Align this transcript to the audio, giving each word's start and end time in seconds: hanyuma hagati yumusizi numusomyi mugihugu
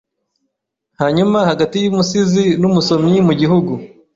hanyuma 1.01 1.37
hagati 1.49 1.75
yumusizi 1.79 2.43
numusomyi 2.61 3.17
mugihugu 3.27 3.71